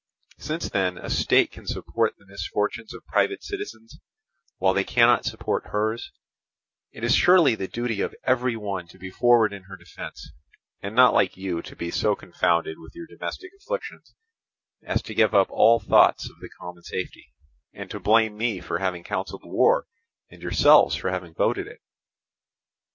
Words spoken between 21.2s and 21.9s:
voted it.